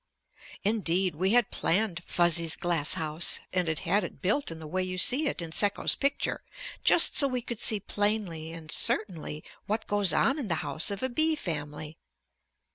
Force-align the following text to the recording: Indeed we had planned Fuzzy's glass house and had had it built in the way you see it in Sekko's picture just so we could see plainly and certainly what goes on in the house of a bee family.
Indeed 0.63 1.13
we 1.13 1.29
had 1.33 1.51
planned 1.51 2.03
Fuzzy's 2.03 2.55
glass 2.55 2.95
house 2.95 3.39
and 3.53 3.67
had 3.67 3.77
had 3.77 4.03
it 4.03 4.19
built 4.19 4.49
in 4.49 4.57
the 4.57 4.65
way 4.65 4.81
you 4.81 4.97
see 4.97 5.27
it 5.27 5.43
in 5.43 5.51
Sekko's 5.51 5.93
picture 5.93 6.41
just 6.83 7.15
so 7.15 7.27
we 7.27 7.43
could 7.43 7.59
see 7.59 7.79
plainly 7.79 8.51
and 8.51 8.71
certainly 8.71 9.43
what 9.67 9.85
goes 9.85 10.11
on 10.11 10.39
in 10.39 10.47
the 10.47 10.55
house 10.65 10.89
of 10.89 11.03
a 11.03 11.09
bee 11.09 11.35
family. 11.35 11.99